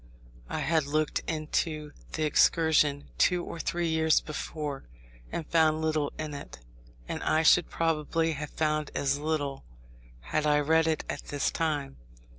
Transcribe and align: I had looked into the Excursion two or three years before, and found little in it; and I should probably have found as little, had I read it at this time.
I 0.49 0.61
had 0.61 0.85
looked 0.87 1.19
into 1.27 1.91
the 2.13 2.23
Excursion 2.23 3.09
two 3.19 3.43
or 3.45 3.59
three 3.59 3.87
years 3.87 4.19
before, 4.19 4.85
and 5.31 5.45
found 5.45 5.79
little 5.83 6.11
in 6.17 6.33
it; 6.33 6.57
and 7.07 7.21
I 7.21 7.43
should 7.43 7.69
probably 7.69 8.31
have 8.31 8.49
found 8.49 8.89
as 8.95 9.19
little, 9.19 9.63
had 10.21 10.47
I 10.47 10.59
read 10.61 10.87
it 10.87 11.05
at 11.07 11.25
this 11.25 11.51
time. 11.51 11.97